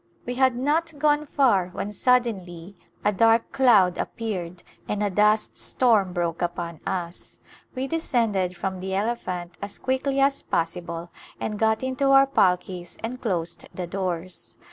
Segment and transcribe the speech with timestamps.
[0.25, 5.55] We had not gone far when suddenly a dark cloud ap peared and a dust
[5.57, 7.37] storm broke upon us.
[7.75, 12.97] We de scended from the elephant as quickly as possible and got into our palkis
[13.03, 14.57] and closed the doors.